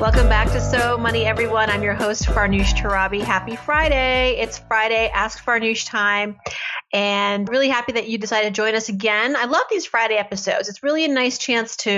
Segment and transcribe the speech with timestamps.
[0.00, 1.70] Welcome back to So Money, everyone.
[1.70, 3.20] I'm your host, Farnoosh Torabi.
[3.20, 4.36] Happy Friday.
[4.38, 6.38] It's Friday, Ask Farnoosh time.
[6.92, 9.34] And really happy that you decided to join us again.
[9.34, 10.68] I love these Friday episodes.
[10.68, 11.90] It's really a nice chance to,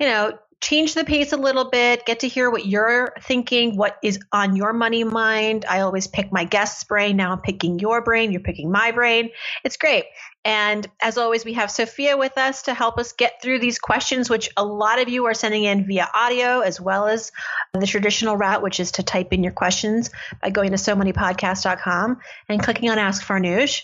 [0.00, 3.98] you know, change the pace a little bit, get to hear what you're thinking, what
[4.02, 5.64] is on your money mind.
[5.68, 7.16] I always pick my guest's brain.
[7.16, 8.30] Now I'm picking your brain.
[8.30, 9.30] You're picking my brain.
[9.64, 10.04] It's great.
[10.44, 14.30] And as always, we have Sophia with us to help us get through these questions,
[14.30, 17.32] which a lot of you are sending in via audio as well as
[17.72, 20.10] the traditional route, which is to type in your questions
[20.40, 23.82] by going to so moneypodcast.com and clicking on Ask Farnoosh.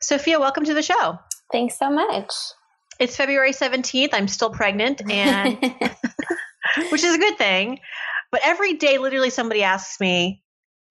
[0.00, 1.18] Sophia, welcome to the show.
[1.50, 2.32] Thanks so much.
[2.98, 4.10] It's February 17th.
[4.12, 5.58] I'm still pregnant and
[6.90, 7.80] which is a good thing.
[8.30, 10.42] But every day literally somebody asks me,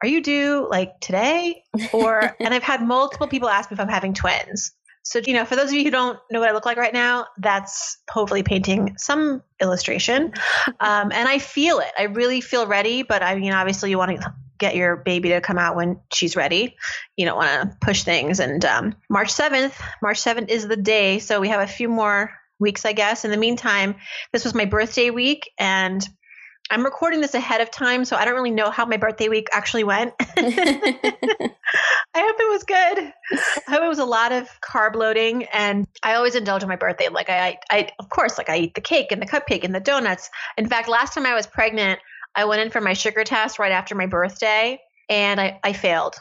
[0.01, 1.63] "Are you due like today?"
[1.93, 4.71] or and I've had multiple people ask me if I'm having twins.
[5.03, 6.93] So, you know, for those of you who don't know what I look like right
[6.93, 10.33] now, that's hopefully painting some illustration.
[10.81, 11.91] Um, and I feel it.
[11.97, 15.41] I really feel ready, but I mean, obviously, you want to get your baby to
[15.41, 16.75] come out when she's ready.
[17.15, 18.39] You don't want to push things.
[18.39, 21.19] And um, March 7th, March 7th is the day.
[21.19, 23.25] So we have a few more weeks, I guess.
[23.25, 23.95] In the meantime,
[24.31, 26.07] this was my birthday week and
[26.69, 29.47] I'm recording this ahead of time, so I don't really know how my birthday week
[29.53, 30.13] actually went.
[30.19, 33.13] I hope it was good.
[33.67, 36.75] I hope it was a lot of carb loading, and I always indulge in my
[36.75, 37.07] birthday.
[37.07, 39.79] Like I, I, of course, like I eat the cake and the cupcake and the
[39.79, 40.29] donuts.
[40.57, 41.99] In fact, last time I was pregnant,
[42.37, 46.15] I went in for my sugar test right after my birthday and I, I failed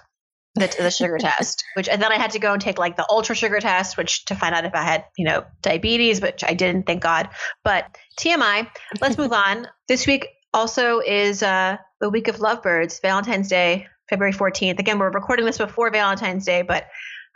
[0.55, 3.07] the, the sugar test, which, and then I had to go and take like the
[3.09, 6.55] ultra sugar test, which to find out if I had, you know, diabetes, which I
[6.55, 7.29] didn't, thank God.
[7.63, 8.69] But TMI,
[9.01, 9.69] let's move on.
[9.89, 14.81] This week also is uh, the week of lovebirds, Valentine's Day, February 14th.
[14.81, 16.89] Again, we're recording this before Valentine's Day, but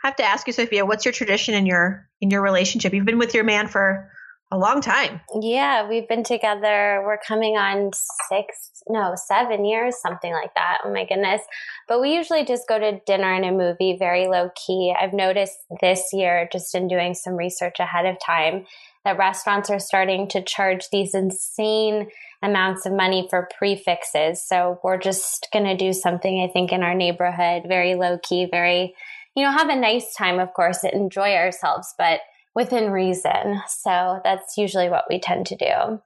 [0.03, 2.93] I have to ask you, Sophia, what's your tradition in your in your relationship?
[2.93, 4.11] You've been with your man for
[4.51, 5.21] a long time.
[5.39, 7.01] Yeah, we've been together.
[7.05, 7.91] We're coming on
[8.29, 10.79] six, no, seven years, something like that.
[10.83, 11.41] Oh my goodness.
[11.87, 14.93] But we usually just go to dinner and a movie, very low key.
[14.99, 18.65] I've noticed this year, just in doing some research ahead of time,
[19.05, 22.09] that restaurants are starting to charge these insane
[22.43, 24.43] amounts of money for prix fixes.
[24.45, 28.47] So we're just going to do something, I think, in our neighborhood, very low key,
[28.51, 28.93] very,
[29.35, 32.19] you know, have a nice time, of course, enjoy ourselves, but
[32.55, 33.61] within reason.
[33.67, 36.01] So that's usually what we tend to do.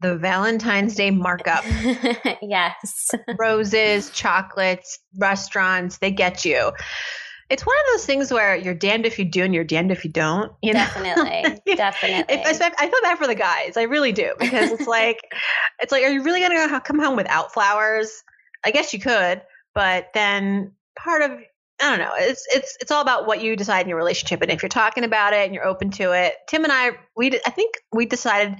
[0.00, 1.64] The Valentine's Day markup.
[2.42, 3.10] yes.
[3.38, 6.72] Roses, chocolates, restaurants, they get you.
[7.50, 10.04] It's one of those things where you're damned if you do and you're damned if
[10.04, 10.52] you don't.
[10.62, 10.78] You know?
[10.78, 12.34] Definitely, definitely.
[12.34, 13.76] If, I feel bad for the guys.
[13.76, 15.20] I really do because it's like,
[15.80, 18.22] it's like, are you really going to come home without flowers?
[18.64, 19.42] I guess you could,
[19.74, 21.32] but then part of
[21.80, 22.12] I don't know.
[22.16, 25.04] It's it's it's all about what you decide in your relationship, and if you're talking
[25.04, 26.34] about it and you're open to it.
[26.48, 28.56] Tim and I, we I think we decided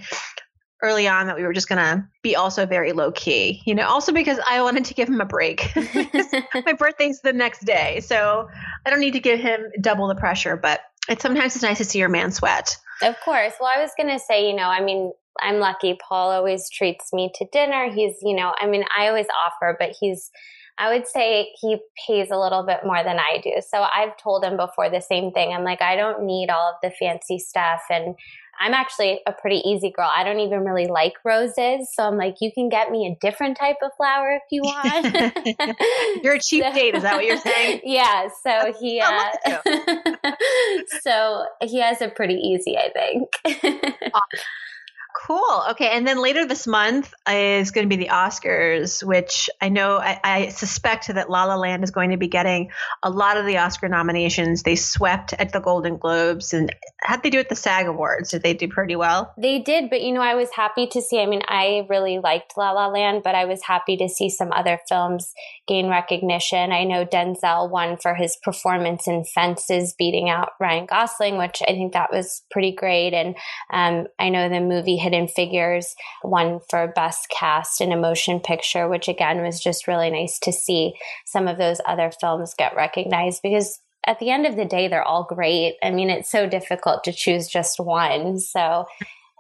[0.83, 3.63] early on that we were just gonna be also very low key.
[3.67, 5.71] You know, also because I wanted to give him a break.
[5.77, 8.49] my birthday's the next day, so
[8.87, 10.57] I don't need to give him double the pressure.
[10.57, 12.77] But it's sometimes it's nice to see your man sweat.
[13.03, 13.53] Of course.
[13.61, 15.99] Well, I was gonna say, you know, I mean, I'm lucky.
[16.09, 17.91] Paul always treats me to dinner.
[17.91, 20.31] He's, you know, I mean, I always offer, but he's
[20.81, 21.77] I would say he
[22.07, 23.53] pays a little bit more than I do.
[23.69, 25.53] So I've told him before the same thing.
[25.53, 27.83] I'm like, I don't need all of the fancy stuff.
[27.91, 28.17] And
[28.59, 30.11] I'm actually a pretty easy girl.
[30.15, 31.89] I don't even really like roses.
[31.93, 35.77] So I'm like, you can get me a different type of flower if you want.
[36.25, 36.95] you're a cheap so, date.
[36.95, 37.81] Is that what you're saying?
[37.91, 38.29] Yeah.
[38.43, 40.37] So he, uh,
[41.03, 43.85] so he has a pretty easy, I think.
[45.15, 45.63] Cool.
[45.71, 45.89] Okay.
[45.91, 50.21] And then later this month is going to be the Oscars, which I know I,
[50.23, 52.71] I, suspect that La La Land is going to be getting
[53.03, 54.63] a lot of the Oscar nominations.
[54.63, 56.53] They swept at the Golden Globes.
[56.53, 58.31] And how'd they do at the SAG Awards?
[58.31, 59.33] Did they do pretty well?
[59.37, 59.91] They did.
[59.91, 62.89] But, you know, I was happy to see, I mean, I really liked La La
[62.89, 65.33] Land, but I was happy to see some other films
[65.67, 66.73] gain recognition.
[66.73, 71.73] I know Denzel won for his performance in Fences, beating out Ryan Gosling, which I
[71.73, 73.15] think that was pretty great.
[73.15, 73.37] And
[73.73, 78.89] um, I know the movie Hidden Figures won for Best Cast in a Motion Picture,
[78.89, 80.95] which again was just really nice to see
[81.27, 85.03] some of those other films get recognized because at the end of the day, they're
[85.03, 85.77] all great.
[85.83, 88.39] I mean, it's so difficult to choose just one.
[88.39, 88.87] So,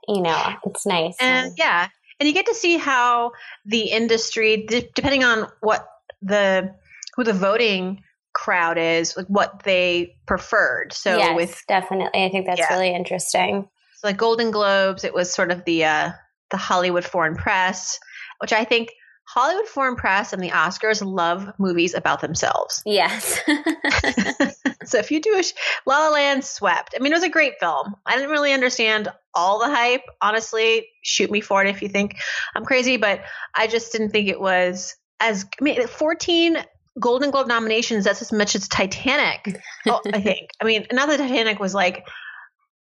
[0.06, 1.16] you know, it's nice.
[1.20, 3.32] And yeah, and you get to see how
[3.64, 5.88] the industry, depending on what
[6.20, 6.74] the
[7.16, 8.02] who the voting
[8.32, 10.92] crowd is, like what they preferred.
[10.92, 12.72] So yes, with definitely, I think that's yeah.
[12.72, 13.68] really interesting.
[14.00, 16.12] So like Golden Globes, it was sort of the uh,
[16.50, 17.98] the Hollywood Foreign Press,
[18.40, 18.88] which I think
[19.28, 22.82] Hollywood Foreign Press and the Oscars love movies about themselves.
[22.86, 23.40] Yes.
[24.84, 25.42] so if you do a
[25.86, 26.94] La La Land swept.
[26.96, 27.94] I mean, it was a great film.
[28.06, 30.00] I didn't really understand all the hype.
[30.22, 32.16] Honestly, shoot me for it if you think
[32.56, 33.20] I'm crazy, but
[33.54, 36.56] I just didn't think it was as I mean, 14
[36.98, 38.04] Golden Globe nominations.
[38.04, 39.60] That's as much as Titanic.
[39.86, 40.48] oh, I think.
[40.58, 42.06] I mean, not that Titanic was like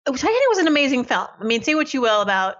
[0.07, 1.29] Titanic was an amazing film.
[1.39, 2.57] I mean, say what you will about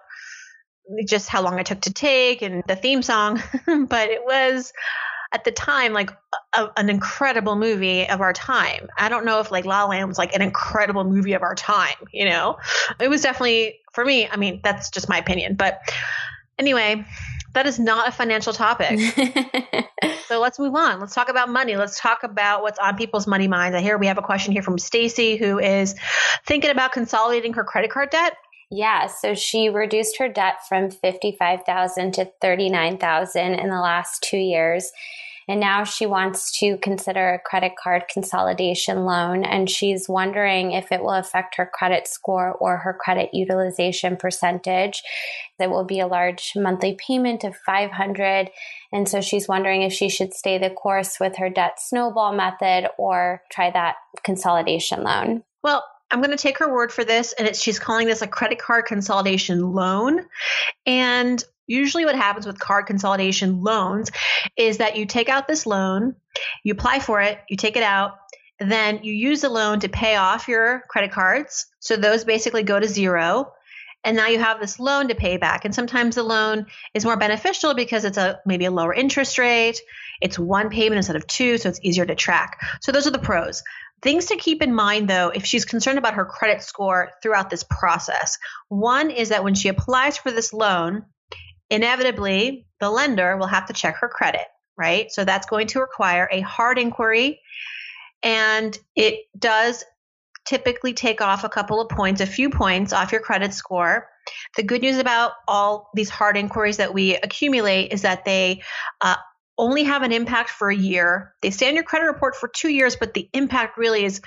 [1.07, 3.43] just how long it took to take and the theme song,
[3.89, 4.73] but it was
[5.33, 6.11] at the time like
[6.57, 8.89] a, an incredible movie of our time.
[8.99, 11.55] I don't know if like La La Land was like an incredible movie of our
[11.55, 12.59] time, you know.
[13.01, 15.81] It was definitely for me, I mean, that's just my opinion, but
[16.59, 17.05] anyway,
[17.53, 18.99] that is not a financial topic.
[20.27, 21.01] so let's move on.
[21.01, 21.77] Let's talk about money.
[21.77, 23.75] Let's talk about what's on people's money minds.
[23.75, 25.95] I hear we have a question here from Stacy who is
[26.47, 28.37] thinking about consolidating her credit card debt.
[28.71, 34.93] Yeah, so she reduced her debt from 55,000 to 39,000 in the last 2 years.
[35.51, 40.93] And now she wants to consider a credit card consolidation loan and she's wondering if
[40.93, 45.03] it will affect her credit score or her credit utilization percentage.
[45.59, 48.49] There will be a large monthly payment of 500
[48.93, 52.89] and so she's wondering if she should stay the course with her debt snowball method
[52.97, 55.43] or try that consolidation loan.
[55.65, 55.83] Well,
[56.13, 58.87] I'm going to take her word for this, and she's calling this a credit card
[58.87, 60.27] consolidation loan.
[60.85, 64.11] And usually, what happens with card consolidation loans
[64.57, 66.17] is that you take out this loan,
[66.65, 68.13] you apply for it, you take it out,
[68.59, 71.67] then you use the loan to pay off your credit cards.
[71.79, 73.53] So those basically go to zero.
[74.03, 75.65] And now you have this loan to pay back.
[75.65, 79.79] And sometimes the loan is more beneficial because it's a maybe a lower interest rate.
[80.21, 82.61] It's one payment instead of two, so it's easier to track.
[82.81, 83.63] So those are the pros.
[84.03, 87.65] Things to keep in mind, though, if she's concerned about her credit score throughout this
[87.65, 88.39] process.
[88.69, 91.05] One is that when she applies for this loan,
[91.71, 94.47] inevitably the lender will have to check her credit,
[94.77, 95.11] right?
[95.11, 97.41] So that's going to require a hard inquiry.
[98.23, 99.85] And it does
[100.45, 104.09] typically take off a couple of points, a few points off your credit score.
[104.57, 108.63] The good news about all these hard inquiries that we accumulate is that they
[109.01, 109.17] uh,
[109.57, 111.35] only have an impact for a year.
[111.43, 114.21] They stay on your credit report for two years, but the impact really is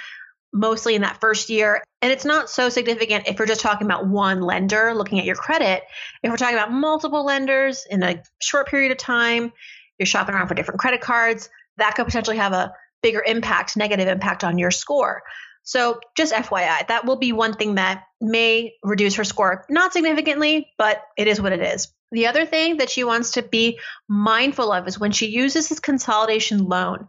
[0.53, 1.83] mostly in that first year.
[2.01, 5.35] And it's not so significant if we're just talking about one lender looking at your
[5.35, 5.83] credit.
[6.21, 9.51] If we're talking about multiple lenders in a short period of time,
[9.97, 14.07] you're shopping around for different credit cards, that could potentially have a bigger impact, negative
[14.07, 15.23] impact on your score.
[15.65, 20.67] So, just FYI, that will be one thing that may reduce her score, not significantly,
[20.77, 21.87] but it is what it is.
[22.11, 23.79] The other thing that she wants to be
[24.09, 27.07] mindful of is when she uses this consolidation loan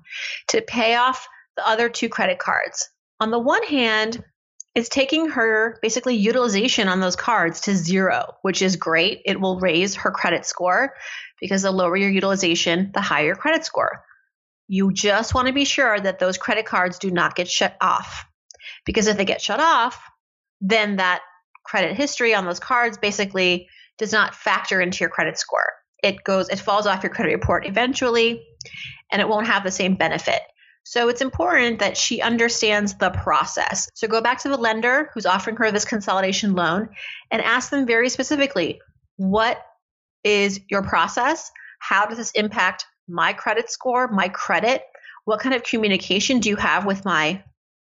[0.49, 1.27] to pay off
[1.57, 2.89] the other two credit cards.
[3.21, 4.23] On the one hand,
[4.75, 9.23] it's taking her basically utilization on those cards to zero, which is great.
[9.25, 10.95] It will raise her credit score
[11.41, 14.03] because the lower your utilization, the higher your credit score.
[14.67, 18.25] You just want to be sure that those credit cards do not get shut off.
[18.85, 20.03] Because if they get shut off,
[20.61, 21.23] then that
[21.65, 23.69] credit history on those cards basically
[23.99, 25.71] does not factor into your credit score.
[26.03, 28.45] It goes, it falls off your credit report eventually,
[29.13, 30.41] and it won't have the same benefit.
[30.85, 33.91] So it's important that she understands the process.
[33.95, 36.91] So go back to the lender who's offering her this consolidation loan
[37.31, 38.81] and ask them very specifically,
[39.17, 39.65] what
[40.23, 41.51] is your process?
[41.79, 44.83] How does this impact my credit score, my credit?
[45.25, 47.43] What kind of communication do you have with my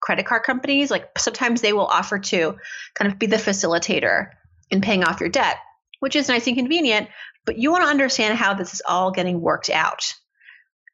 [0.02, 0.92] credit card companies?
[0.92, 2.58] Like sometimes they will offer to
[2.96, 4.32] kind of be the facilitator
[4.72, 5.58] in paying off your debt
[6.00, 7.08] which is nice and convenient,
[7.46, 10.14] but you want to understand how this is all getting worked out.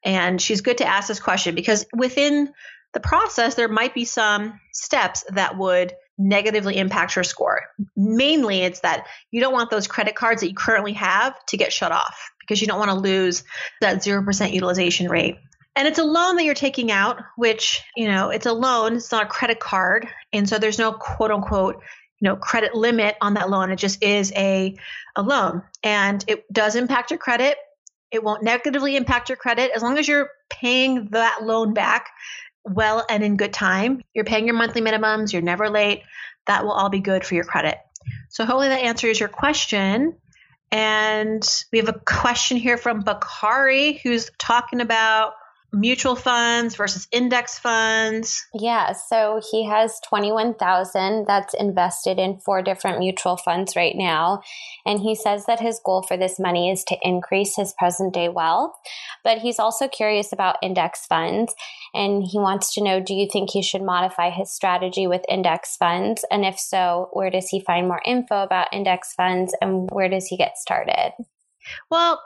[0.06, 2.52] And she's good to ask this question because within
[2.94, 7.62] the process, there might be some steps that would negatively impact her score.
[7.96, 11.72] Mainly, it's that you don't want those credit cards that you currently have to get
[11.72, 13.42] shut off because you don't want to lose
[13.80, 15.36] that 0% utilization rate.
[15.74, 19.12] And it's a loan that you're taking out, which, you know, it's a loan, it's
[19.12, 20.08] not a credit card.
[20.32, 21.82] And so there's no quote unquote
[22.20, 24.74] you know credit limit on that loan it just is a,
[25.16, 27.58] a loan and it does impact your credit
[28.16, 29.70] it won't negatively impact your credit.
[29.74, 32.08] As long as you're paying that loan back
[32.64, 36.02] well and in good time you're paying your monthly minimums you're never late
[36.46, 37.78] that will all be good for your credit.
[38.28, 40.16] So hopefully that answers your question.
[40.72, 41.42] And
[41.72, 45.34] we have a question here from bakari who's talking about
[45.76, 48.44] mutual funds versus index funds?
[48.54, 54.40] Yeah, so he has 21,000 that's invested in four different mutual funds right now,
[54.84, 58.28] and he says that his goal for this money is to increase his present day
[58.28, 58.72] wealth,
[59.22, 61.54] but he's also curious about index funds
[61.94, 65.76] and he wants to know do you think he should modify his strategy with index
[65.76, 70.08] funds and if so, where does he find more info about index funds and where
[70.08, 71.12] does he get started?
[71.90, 72.20] Well,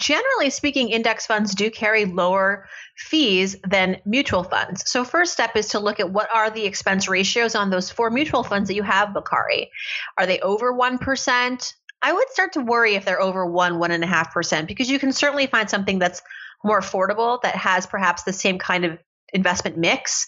[0.00, 2.66] generally speaking, index funds do carry lower
[2.96, 4.82] fees than mutual funds.
[4.90, 8.10] So, first step is to look at what are the expense ratios on those four
[8.10, 9.70] mutual funds that you have, Bakari.
[10.18, 11.74] Are they over 1%?
[12.02, 15.68] I would start to worry if they're over 1, 1.5%, because you can certainly find
[15.68, 16.22] something that's
[16.64, 18.98] more affordable that has perhaps the same kind of
[19.32, 20.26] investment mix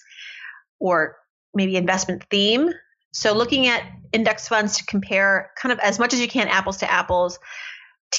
[0.79, 1.17] or
[1.55, 2.71] maybe investment theme.
[3.13, 6.79] So, looking at index funds to compare kind of as much as you can apples
[6.79, 7.39] to apples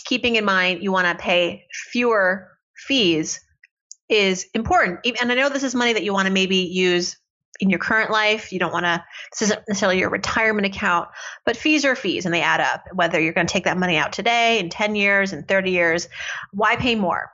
[0.06, 3.40] keeping in mind you want to pay fewer fees
[4.10, 5.00] is important.
[5.22, 7.18] And I know this is money that you want to maybe use
[7.60, 8.52] in your current life.
[8.52, 11.10] You don't want to, this isn't necessarily your retirement account,
[11.46, 12.86] but fees are fees and they add up.
[12.94, 16.10] Whether you're going to take that money out today, in 10 years, in 30 years,
[16.52, 17.32] why pay more?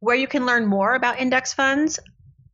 [0.00, 1.98] Where you can learn more about index funds,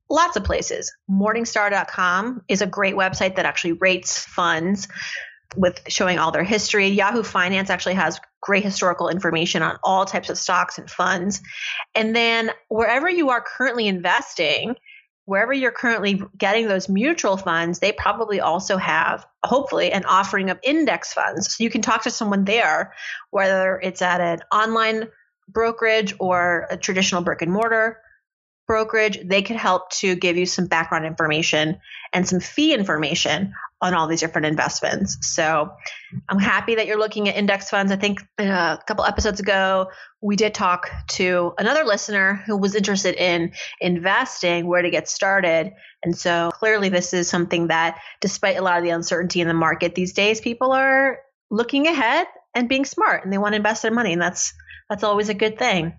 [0.08, 0.92] lots of places.
[1.10, 4.88] Morningstar.com is a great website that actually rates funds
[5.56, 6.88] with showing all their history.
[6.88, 11.40] Yahoo Finance actually has great historical information on all types of stocks and funds.
[11.94, 14.76] And then wherever you are currently investing,
[15.24, 20.58] wherever you're currently getting those mutual funds, they probably also have, hopefully, an offering of
[20.62, 21.54] index funds.
[21.54, 22.94] So you can talk to someone there,
[23.30, 25.08] whether it's at an online
[25.48, 27.98] brokerage or a traditional brick and mortar
[28.66, 31.78] brokerage, they could help to give you some background information
[32.12, 35.18] and some fee information on all these different investments.
[35.22, 35.72] So
[36.28, 37.90] I'm happy that you're looking at index funds.
[37.90, 39.90] I think uh, a couple episodes ago,
[40.20, 45.72] we did talk to another listener who was interested in investing, where to get started.
[46.04, 49.54] And so clearly, this is something that, despite a lot of the uncertainty in the
[49.54, 51.18] market these days, people are
[51.50, 54.12] looking ahead and being smart and they want to invest their money.
[54.12, 54.52] And that's,
[54.88, 55.94] that's always a good thing.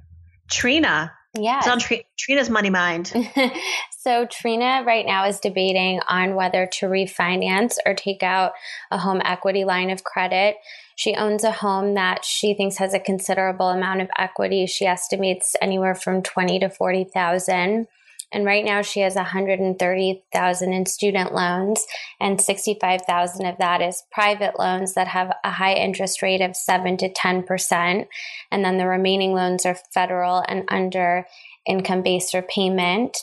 [0.50, 1.60] Trina, yeah.
[1.60, 1.80] It's on
[2.18, 3.12] Trina's money mind.
[4.00, 8.54] so Trina right now is debating on whether to refinance or take out
[8.92, 10.58] a home equity line of credit.
[10.96, 14.68] She owns a home that she thinks has a considerable amount of equity.
[14.68, 17.88] She estimates anywhere from 20 to 40,000.
[18.34, 21.86] And right now she has 130,000 in student loans
[22.20, 26.98] and 65,000 of that is private loans that have a high interest rate of 7
[26.98, 28.08] to 10%.
[28.52, 31.28] And then the remaining loans are federal and under
[31.68, 33.18] income based repayment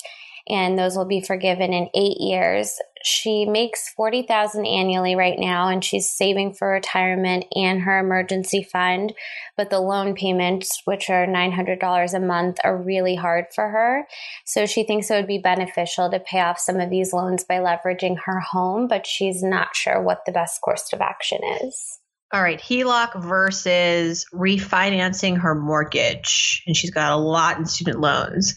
[0.48, 2.78] and those will be forgiven in eight years.
[3.04, 8.62] She makes forty thousand annually right now, and she's saving for retirement and her emergency
[8.62, 9.14] fund.
[9.56, 13.68] But the loan payments, which are nine hundred dollars a month, are really hard for
[13.68, 14.06] her.
[14.44, 17.56] So she thinks it would be beneficial to pay off some of these loans by
[17.56, 21.98] leveraging her home, but she's not sure what the best course of action is.
[22.32, 26.62] All right, HELOC versus refinancing her mortgage.
[26.66, 28.54] And she's got a lot in student loans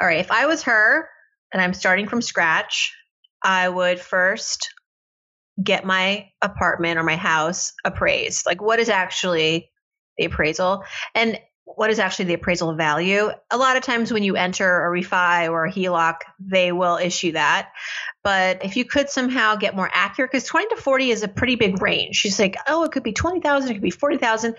[0.00, 1.08] all right, if I was her
[1.52, 2.94] and I'm starting from scratch,
[3.42, 4.74] I would first
[5.62, 8.46] get my apartment or my house appraised.
[8.46, 9.70] Like, what is actually
[10.16, 10.84] the appraisal?
[11.14, 13.30] And what is actually the appraisal value?
[13.50, 17.32] A lot of times when you enter a refi or a HELOC, they will issue
[17.32, 17.70] that.
[18.24, 21.56] But if you could somehow get more accurate, because 20 to 40 is a pretty
[21.56, 22.16] big range.
[22.16, 24.56] She's like, oh, it could be 20,000, it could be 40,000.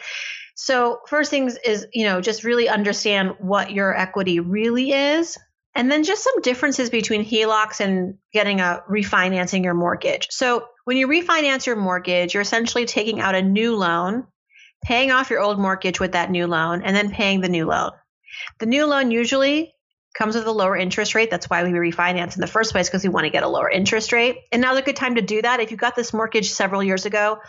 [0.55, 5.37] So first things is, you know, just really understand what your equity really is.
[5.75, 10.27] And then just some differences between HELOCs and getting a refinancing your mortgage.
[10.31, 14.25] So when you refinance your mortgage, you're essentially taking out a new loan,
[14.83, 17.91] paying off your old mortgage with that new loan, and then paying the new loan.
[18.59, 19.73] The new loan usually
[20.13, 21.29] comes with a lower interest rate.
[21.29, 23.69] That's why we refinance in the first place because we want to get a lower
[23.69, 24.37] interest rate.
[24.51, 25.59] And now's a good time to do that.
[25.59, 27.39] If you got this mortgage several years ago,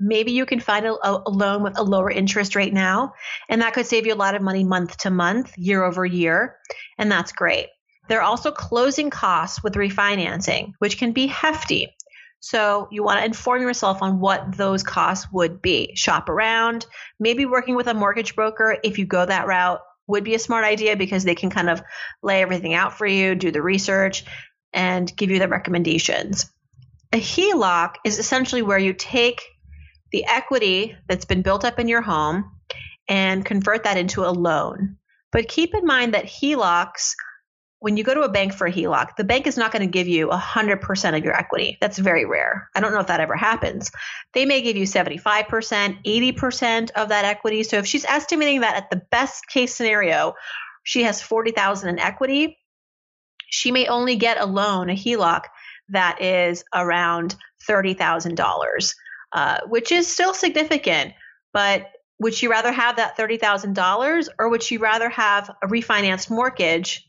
[0.00, 3.12] maybe you can find a, a, loan with a lower interest rate now
[3.48, 6.56] and that could save you a lot of money month to month year over year
[6.98, 7.68] and that's great.
[8.08, 11.94] There are also closing costs with refinancing which can be hefty.
[12.40, 15.94] So you want to inform yourself on what those costs would be.
[15.94, 16.84] Shop around.
[17.18, 20.64] Maybe working with a mortgage broker if you go that route would be a smart
[20.64, 21.82] idea because they can kind of
[22.22, 24.24] lay everything out for you do the research
[24.74, 26.50] and give you the recommendations.
[27.12, 29.40] A HELOC is essentially where you take
[30.14, 32.48] the equity that's been built up in your home
[33.08, 34.96] and convert that into a loan.
[35.32, 37.14] But keep in mind that HELOCs,
[37.80, 39.90] when you go to a bank for a HELOC, the bank is not going to
[39.90, 41.78] give you 100% of your equity.
[41.80, 42.70] That's very rare.
[42.76, 43.90] I don't know if that ever happens.
[44.34, 45.24] They may give you 75%,
[46.04, 47.64] 80% of that equity.
[47.64, 50.34] So if she's estimating that at the best case scenario,
[50.84, 52.56] she has 40,000 in equity,
[53.46, 55.42] she may only get a loan, a HELOC
[55.88, 57.34] that is around
[57.68, 58.94] $30,000,
[59.34, 61.12] uh, which is still significant.
[61.52, 67.06] But would she rather have that $30,000 or would she rather have a refinanced mortgage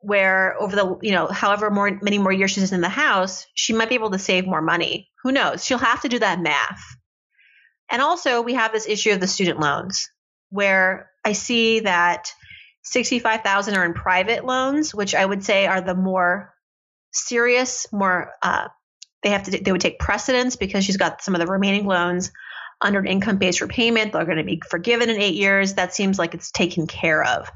[0.00, 3.72] where over the, you know, however more, many more years she's in the house, she
[3.72, 5.08] might be able to save more money?
[5.22, 5.64] Who knows?
[5.64, 6.82] She'll have to do that math.
[7.90, 10.10] And also, we have this issue of the student loans
[10.50, 12.32] where I see that
[12.82, 16.54] 65,000 are in private loans, which I would say are the more
[17.12, 18.68] serious, more uh,
[19.22, 22.30] they have to they would take precedence because she's got some of the remaining loans
[22.80, 24.12] under an income based repayment.
[24.12, 25.74] They're going to be forgiven in eight years.
[25.74, 27.50] That seems like it's taken care of.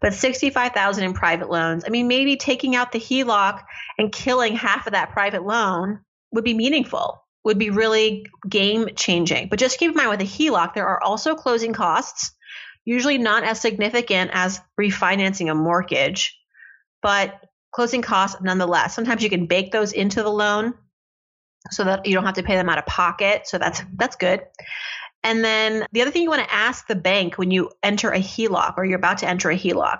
[0.00, 1.84] But 65,000 in private loans.
[1.86, 3.62] I mean, maybe taking out the HELOC
[3.98, 6.00] and killing half of that private loan
[6.32, 9.48] would be meaningful, would be really game changing.
[9.48, 12.32] But just keep in mind with a HELOC, there are also closing costs,
[12.84, 16.38] usually not as significant as refinancing a mortgage,
[17.02, 17.38] but
[17.70, 18.94] closing costs nonetheless.
[18.94, 20.74] Sometimes you can bake those into the loan
[21.70, 23.46] so that you don't have to pay them out of pocket.
[23.46, 24.42] So that's that's good.
[25.22, 28.18] And then the other thing you want to ask the bank when you enter a
[28.18, 29.98] HELOC or you're about to enter a HELOC,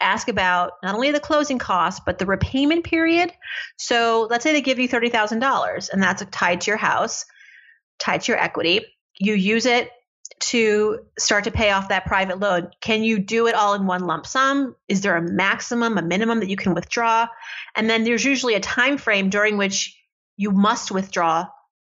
[0.00, 3.32] ask about not only the closing costs, but the repayment period.
[3.76, 7.24] So let's say they give you $30,000 and that's tied to your house,
[7.98, 8.86] tied to your equity.
[9.18, 9.90] You use it
[10.40, 12.70] to start to pay off that private loan.
[12.80, 14.76] Can you do it all in one lump sum?
[14.88, 17.26] Is there a maximum, a minimum that you can withdraw?
[17.74, 19.96] And then there's usually a time frame during which
[20.36, 21.46] you must withdraw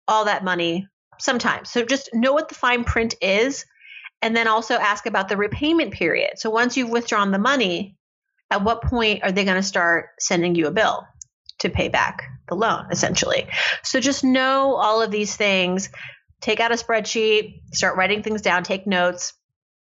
[0.09, 0.89] all that money
[1.19, 1.71] sometimes.
[1.71, 3.65] So just know what the fine print is
[4.23, 6.33] and then also ask about the repayment period.
[6.37, 7.97] So once you've withdrawn the money,
[8.51, 11.07] at what point are they going to start sending you a bill
[11.61, 13.47] to pay back the loan essentially?
[13.83, 15.91] So just know all of these things.
[16.41, 19.33] Take out a spreadsheet, start writing things down, take notes,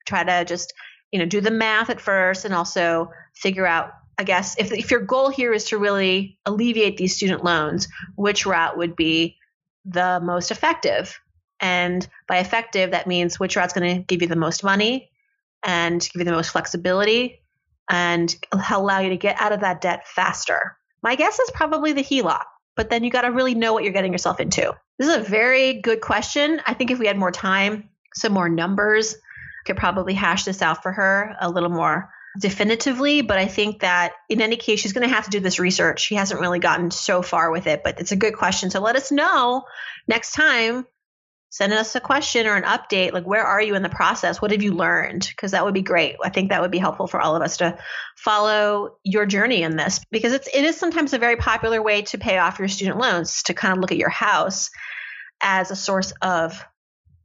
[0.07, 0.73] try to just,
[1.11, 4.91] you know, do the math at first and also figure out I guess if if
[4.91, 9.37] your goal here is to really alleviate these student loans, which route would be
[9.85, 11.19] the most effective?
[11.61, 15.11] And by effective, that means which route's going to give you the most money
[15.63, 17.41] and give you the most flexibility
[17.89, 18.35] and
[18.71, 20.77] allow you to get out of that debt faster.
[21.03, 22.45] My guess is probably the HELOC,
[22.77, 24.75] but then you got to really know what you're getting yourself into.
[24.99, 26.61] This is a very good question.
[26.67, 29.17] I think if we had more time, some more numbers,
[29.65, 34.13] could probably hash this out for her a little more definitively, but I think that
[34.29, 36.01] in any case, she's going to have to do this research.
[36.01, 38.71] She hasn't really gotten so far with it, but it's a good question.
[38.71, 39.65] So let us know
[40.09, 40.87] next time.
[41.51, 43.13] Send us a question or an update.
[43.13, 44.43] Like, where are you in the process?
[44.43, 45.29] What have you learned?
[45.31, 46.17] Because that would be great.
[46.21, 47.79] I think that would be helpful for all of us to
[48.17, 52.19] follow your journey in this because it's it is sometimes a very popular way to
[52.19, 54.71] pay off your student loans to kind of look at your house
[55.41, 56.61] as a source of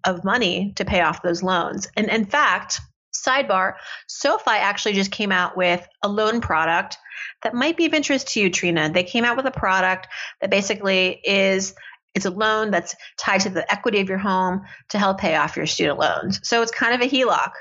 [0.05, 1.87] of money to pay off those loans.
[1.97, 2.81] And in fact,
[3.25, 3.75] Sidebar,
[4.07, 6.97] SoFi actually just came out with a loan product
[7.43, 8.89] that might be of interest to you, Trina.
[8.91, 10.07] They came out with a product
[10.41, 11.75] that basically is
[12.15, 15.55] it's a loan that's tied to the equity of your home to help pay off
[15.55, 16.39] your student loans.
[16.43, 17.51] So it's kind of a HELOC.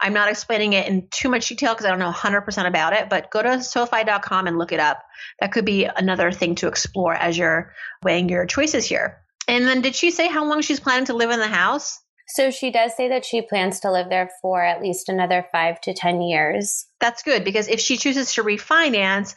[0.00, 3.10] I'm not explaining it in too much detail because I don't know 100% about it,
[3.10, 5.02] but go to SoFi.com and look it up.
[5.40, 9.20] That could be another thing to explore as you're weighing your choices here.
[9.46, 12.00] And then did she say how long she's planning to live in the house?
[12.32, 15.80] So she does say that she plans to live there for at least another five
[15.82, 16.86] to 10 years.
[17.00, 19.34] That's good because if she chooses to refinance,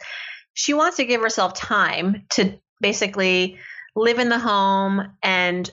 [0.52, 3.58] she wants to give herself time to basically
[3.96, 5.08] live in the home.
[5.24, 5.68] And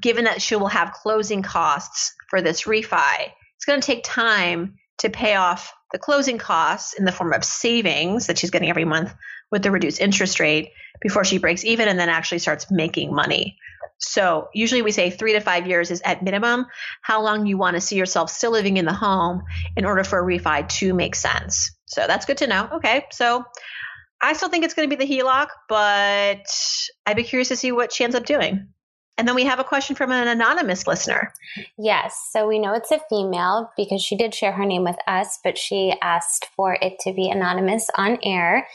[0.00, 4.76] given that she will have closing costs for this refi, it's going to take time
[4.98, 8.84] to pay off the closing costs in the form of savings that she's getting every
[8.84, 9.14] month
[9.50, 13.58] with the reduced interest rate before she breaks even and then actually starts making money.
[13.98, 16.66] So usually we say three to five years is at minimum
[17.02, 19.42] how long you want to see yourself still living in the home
[19.76, 21.72] in order for a refi to make sense.
[21.86, 22.68] So that's good to know.
[22.74, 23.06] Okay.
[23.10, 23.44] So
[24.20, 26.46] I still think it's going to be the HELOC, but
[27.06, 28.68] I'd be curious to see what she ends up doing.
[29.16, 31.32] And then we have a question from an anonymous listener.
[31.76, 32.28] Yes.
[32.30, 35.58] So we know it's a female because she did share her name with us, but
[35.58, 38.68] she asked for it to be anonymous on air.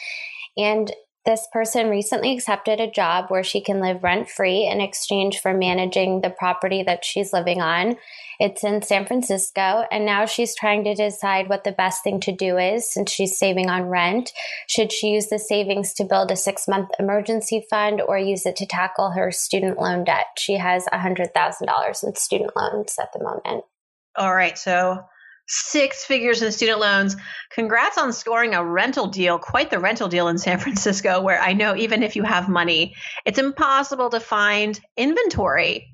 [0.58, 0.92] And
[1.26, 5.54] this person recently accepted a job where she can live rent free in exchange for
[5.54, 7.96] managing the property that she's living on.
[8.40, 12.32] It's in San Francisco, and now she's trying to decide what the best thing to
[12.34, 14.34] do is since she's saving on rent.
[14.68, 18.58] Should she use the savings to build a six month emergency fund or use it
[18.58, 20.26] to tackle her student loan debt?
[20.38, 23.64] She has $100,000 in student loans at the moment.
[24.16, 24.58] All right.
[24.58, 25.06] So
[25.48, 27.16] six figures in student loans.
[27.52, 31.54] Congrats on scoring a rental deal, quite the rental deal in San Francisco, where I
[31.54, 35.88] know even if you have money, it's impossible to find inventory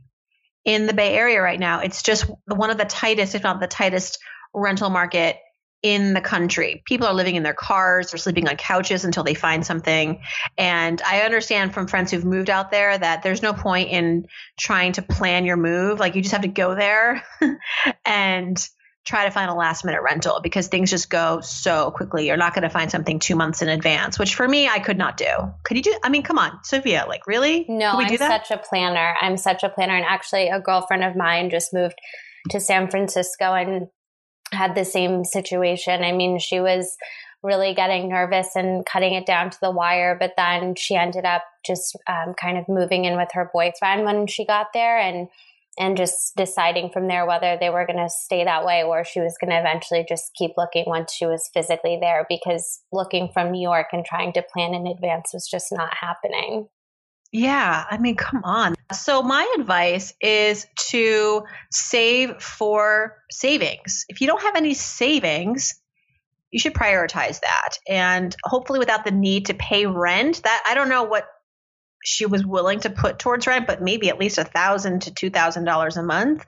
[0.65, 1.79] in the Bay Area right now.
[1.79, 4.19] It's just one of the tightest, if not the tightest,
[4.53, 5.38] rental market
[5.81, 6.83] in the country.
[6.85, 10.21] People are living in their cars or sleeping on couches until they find something.
[10.57, 14.27] And I understand from friends who've moved out there that there's no point in
[14.59, 15.99] trying to plan your move.
[15.99, 17.23] Like you just have to go there
[18.05, 18.69] and
[19.10, 22.28] try to find a last minute rental because things just go so quickly.
[22.28, 25.00] You're not going to find something two months in advance, which for me, I could
[25.00, 25.52] not do.
[25.63, 25.98] Could you do?
[26.04, 27.65] I mean, come on, Sophia, like really?
[27.67, 29.15] No, I'm such a planner.
[29.19, 29.95] I'm such a planner.
[29.95, 31.95] And actually, a girlfriend of mine just moved
[32.52, 33.88] to San Francisco and
[34.52, 36.04] had the same situation.
[36.04, 36.95] I mean, she was
[37.41, 41.43] really getting nervous and cutting it down to the wire, but then she ended up
[41.65, 45.30] just um, kind of moving in with her boyfriend when she got there and
[45.79, 49.21] and just deciding from there whether they were going to stay that way or she
[49.21, 53.51] was going to eventually just keep looking once she was physically there because looking from
[53.51, 56.67] New York and trying to plan in advance was just not happening.
[57.31, 58.75] Yeah, I mean, come on.
[58.91, 64.05] So, my advice is to save for savings.
[64.09, 65.79] If you don't have any savings,
[66.49, 67.77] you should prioritize that.
[67.87, 71.27] And hopefully, without the need to pay rent, that I don't know what
[72.03, 75.29] she was willing to put towards rent, but maybe at least a thousand to two
[75.29, 76.45] thousand dollars a month.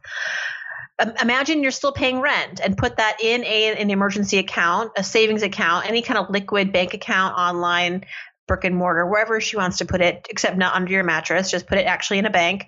[1.21, 5.41] Imagine you're still paying rent and put that in a, an emergency account, a savings
[5.41, 8.05] account, any kind of liquid bank account online
[8.47, 11.49] brick and mortar, wherever she wants to put it, except not under your mattress.
[11.49, 12.67] Just put it actually in a bank.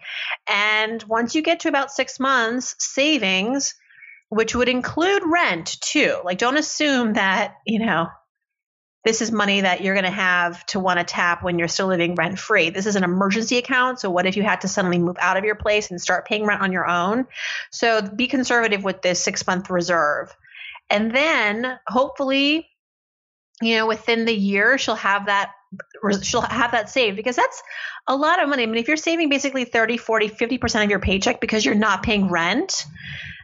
[0.50, 3.76] And once you get to about six months, savings,
[4.30, 6.18] which would include rent too.
[6.24, 8.08] Like, don't assume that, you know,
[9.04, 11.88] this is money that you're going to have to want to tap when you're still
[11.88, 12.70] living rent free.
[12.70, 14.00] This is an emergency account.
[14.00, 16.46] So, what if you had to suddenly move out of your place and start paying
[16.46, 17.28] rent on your own?
[17.72, 20.36] So, be conservative with this six month reserve.
[20.90, 22.68] And then hopefully,
[23.62, 25.52] you know, within the year, she'll have that
[26.22, 27.64] she'll have that saved because that's
[28.08, 28.64] a lot of money.
[28.64, 32.04] I mean, if you're saving basically 30, 40, 50% of your paycheck because you're not
[32.04, 32.86] paying rent,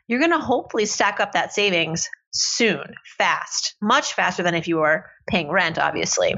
[0.08, 4.78] you're going to hopefully stack up that savings soon, fast, much faster than if you
[4.78, 6.36] were paying rent, obviously.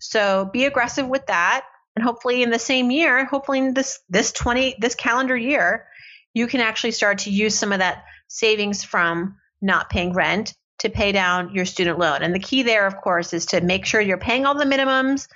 [0.00, 1.64] So be aggressive with that.
[1.94, 5.86] And hopefully in the same year, hopefully in this this 20 this calendar year,
[6.34, 10.90] you can actually start to use some of that savings from not paying rent to
[10.90, 12.22] pay down your student loan.
[12.22, 15.26] And the key there, of course, is to make sure you're paying all the minimums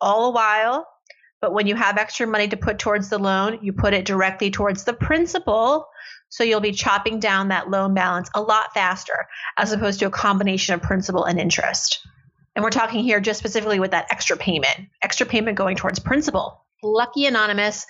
[0.00, 0.86] all the while.
[1.46, 4.50] But when you have extra money to put towards the loan, you put it directly
[4.50, 5.86] towards the principal.
[6.28, 10.10] So you'll be chopping down that loan balance a lot faster as opposed to a
[10.10, 12.04] combination of principal and interest.
[12.56, 16.64] And we're talking here just specifically with that extra payment, extra payment going towards principal.
[16.82, 17.86] Lucky Anonymous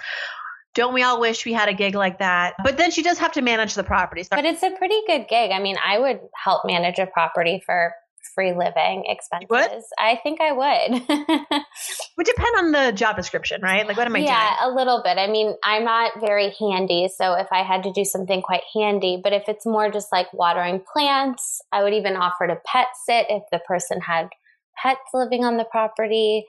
[0.75, 2.53] don't we all wish we had a gig like that?
[2.63, 4.23] But then she does have to manage the property.
[4.31, 5.51] But it's a pretty good gig.
[5.51, 7.95] I mean, I would help manage a property for
[8.35, 9.85] free living expenses.
[9.99, 11.01] I think I would.
[12.17, 13.87] would depend on the job description, right?
[13.87, 14.57] Like, what am I yeah, doing?
[14.61, 15.19] Yeah, a little bit.
[15.19, 17.09] I mean, I'm not very handy.
[17.15, 20.33] So if I had to do something quite handy, but if it's more just like
[20.33, 24.29] watering plants, I would even offer to pet sit if the person had
[24.77, 26.47] pets living on the property.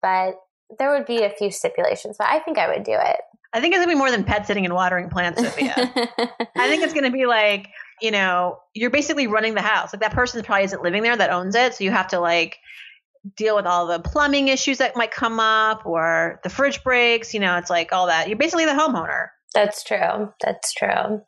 [0.00, 0.34] But
[0.78, 3.20] there would be a few stipulations, but I think I would do it.
[3.52, 5.74] I think it's gonna be more than pet sitting and watering plants, Sophia.
[5.76, 7.68] I think it's gonna be like,
[8.02, 9.92] you know, you're basically running the house.
[9.92, 11.74] Like that person probably isn't living there that owns it.
[11.74, 12.58] So you have to like
[13.36, 17.40] deal with all the plumbing issues that might come up or the fridge breaks, you
[17.40, 18.28] know, it's like all that.
[18.28, 19.28] You're basically the homeowner.
[19.54, 20.32] That's true.
[20.42, 21.22] That's true.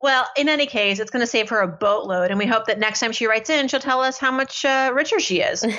[0.00, 2.30] Well, in any case, it's going to save her a boatload.
[2.30, 4.92] And we hope that next time she writes in, she'll tell us how much uh,
[4.94, 5.66] richer she is.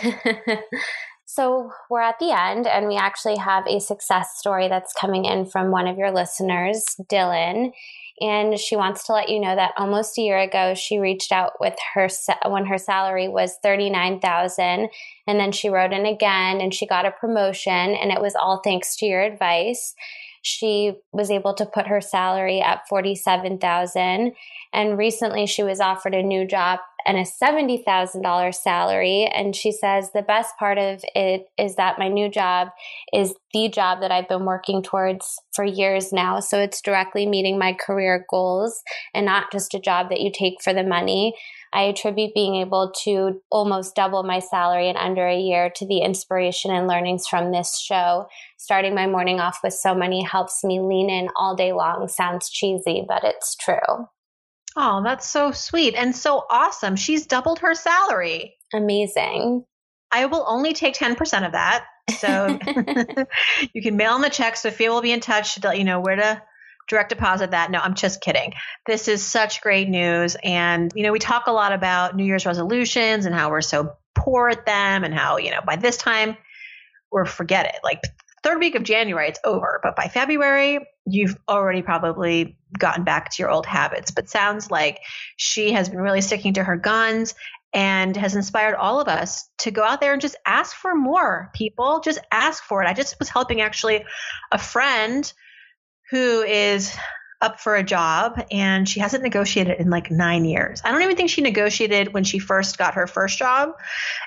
[1.32, 5.46] So we're at the end, and we actually have a success story that's coming in
[5.46, 7.72] from one of your listeners, Dylan.
[8.21, 11.53] And she wants to let you know that almost a year ago, she reached out
[11.60, 12.10] with her
[12.47, 14.89] when her salary was thirty nine thousand,
[15.25, 18.62] and then she wrote in again, and she got a promotion, and it was all
[18.63, 19.95] thanks to your advice.
[20.41, 24.34] She was able to put her salary at forty seven thousand,
[24.73, 29.25] and recently she was offered a new job and a $70,000 salary.
[29.34, 32.69] And she says the best part of it is that my new job
[33.13, 36.39] is the job that I've been working towards for years now.
[36.39, 38.82] So it's directly meeting my career goals
[39.13, 41.34] and not just a job that you take for the money.
[41.71, 45.99] I attribute being able to almost double my salary in under a year to the
[45.99, 48.27] inspiration and learnings from this show.
[48.58, 52.08] Starting my morning off with So Money helps me lean in all day long.
[52.08, 54.08] Sounds cheesy, but it's true.
[54.75, 56.95] Oh, that's so sweet and so awesome.
[56.95, 58.55] She's doubled her salary.
[58.73, 59.65] Amazing.
[60.12, 61.86] I will only take 10% of that.
[62.17, 62.58] So
[63.73, 64.58] you can mail in the check.
[64.58, 66.41] Sophia will be in touch to let you know where to
[66.89, 67.71] direct deposit that.
[67.71, 68.54] No, I'm just kidding.
[68.86, 70.36] This is such great news.
[70.43, 73.93] And, you know, we talk a lot about New Year's resolutions and how we're so
[74.15, 76.36] poor at them and how, you know, by this time
[77.12, 77.80] we're forget it.
[77.84, 78.02] Like
[78.43, 79.80] third week of January, it's over.
[79.84, 84.12] But by February, you've already probably gotten back to your old habits.
[84.12, 84.99] But sounds like
[85.38, 87.36] she has been really sticking to her guns
[87.71, 91.52] and has inspired all of us to go out there and just ask for more
[91.54, 91.99] people.
[91.99, 92.88] Just ask for it.
[92.88, 94.04] I just was helping actually
[94.52, 95.32] a friend
[96.10, 96.95] who is
[97.41, 100.82] up for a job and she hasn't negotiated in like nine years.
[100.84, 103.72] I don't even think she negotiated when she first got her first job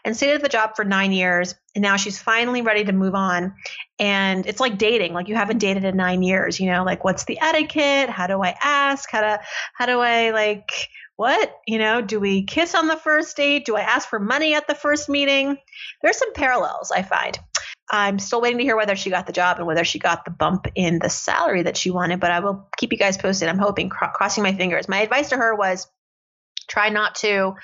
[0.04, 1.54] and stayed at the job for nine years.
[1.74, 3.54] And now she's finally ready to move on.
[3.98, 7.24] And it's like dating, like you haven't dated in nine years, you know, like what's
[7.24, 8.08] the etiquette?
[8.08, 9.10] How do I ask?
[9.10, 9.40] How to,
[9.74, 10.70] how do I like,
[11.16, 11.54] what?
[11.66, 13.66] You know, do we kiss on the first date?
[13.66, 15.58] Do I ask for money at the first meeting?
[16.00, 17.38] There's some parallels I find.
[17.92, 20.30] I'm still waiting to hear whether she got the job and whether she got the
[20.30, 23.50] bump in the salary that she wanted, but I will keep you guys posted.
[23.50, 24.88] I'm hoping, crossing my fingers.
[24.88, 25.86] My advice to her was
[26.68, 27.54] try not to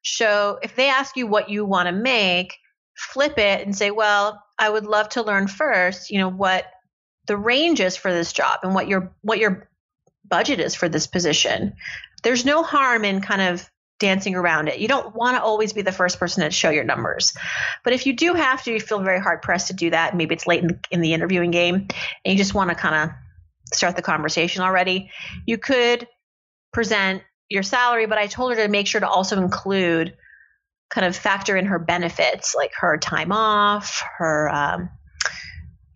[0.00, 2.54] show, if they ask you what you want to make,
[2.96, 6.64] flip it and say, well, I would love to learn first, you know, what
[7.26, 9.68] the range is for this job and what your what your
[10.24, 11.74] budget is for this position.
[12.22, 14.78] There's no harm in kind of dancing around it.
[14.78, 17.34] You don't want to always be the first person to show your numbers.
[17.82, 20.16] But if you do have to, you feel very hard pressed to do that.
[20.16, 23.10] Maybe it's late in the, in the interviewing game and you just want to kind
[23.10, 23.16] of
[23.72, 25.10] start the conversation already.
[25.46, 26.06] You could
[26.72, 30.16] present your salary, but I told her to make sure to also include
[30.90, 34.90] kind of factor in her benefits like her time off, her um,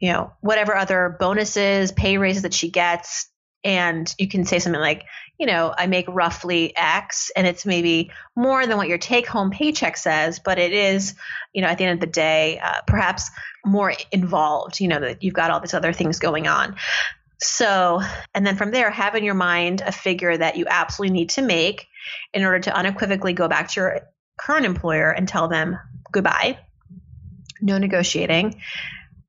[0.00, 3.29] you know, whatever other bonuses, pay raises that she gets.
[3.62, 5.04] And you can say something like,
[5.38, 9.50] you know, I make roughly X and it's maybe more than what your take home
[9.50, 11.14] paycheck says, but it is,
[11.52, 13.30] you know, at the end of the day, uh, perhaps
[13.64, 16.76] more involved, you know, that you've got all these other things going on.
[17.42, 18.02] So,
[18.34, 21.42] and then from there, have in your mind a figure that you absolutely need to
[21.42, 21.86] make
[22.34, 24.00] in order to unequivocally go back to your
[24.38, 25.78] current employer and tell them
[26.12, 26.58] goodbye,
[27.60, 28.60] no negotiating.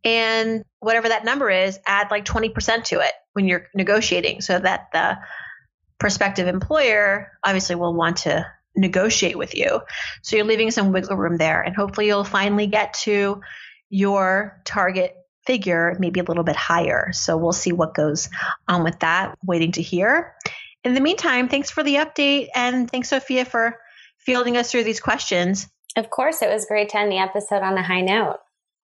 [0.03, 4.87] And whatever that number is, add like 20% to it when you're negotiating so that
[4.93, 5.17] the
[5.99, 9.81] prospective employer obviously will want to negotiate with you.
[10.23, 13.41] So you're leaving some wiggle room there, and hopefully you'll finally get to
[13.89, 17.11] your target figure, maybe a little bit higher.
[17.13, 18.29] So we'll see what goes
[18.67, 19.37] on with that.
[19.45, 20.35] Waiting to hear.
[20.83, 23.77] In the meantime, thanks for the update, and thanks, Sophia, for
[24.17, 25.67] fielding us through these questions.
[25.95, 28.37] Of course, it was great to end the episode on a high note.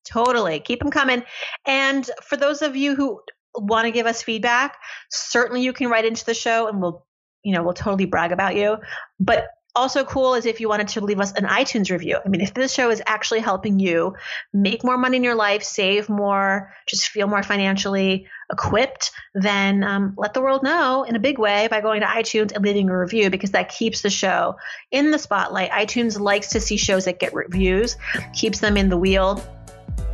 [0.05, 0.59] Totally.
[0.59, 1.23] Keep them coming.
[1.65, 3.21] And for those of you who
[3.55, 4.77] want to give us feedback,
[5.09, 7.05] certainly you can write into the show and we'll,
[7.43, 8.77] you know, we'll totally brag about you.
[9.19, 12.19] But also cool is if you wanted to leave us an iTunes review.
[12.23, 14.15] I mean, if this show is actually helping you
[14.53, 20.13] make more money in your life, save more, just feel more financially equipped, then um,
[20.15, 22.97] let the world know in a big way by going to iTunes and leaving a
[22.97, 24.57] review because that keeps the show
[24.91, 25.71] in the spotlight.
[25.71, 27.97] iTunes likes to see shows that get reviews,
[28.33, 29.41] keeps them in the wheel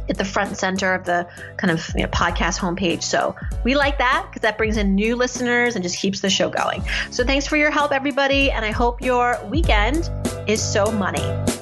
[0.09, 3.03] at the front center of the kind of you know, podcast homepage.
[3.03, 6.49] So we like that because that brings in new listeners and just keeps the show
[6.49, 6.83] going.
[7.11, 8.51] So thanks for your help, everybody.
[8.51, 10.09] And I hope your weekend
[10.47, 11.58] is so money.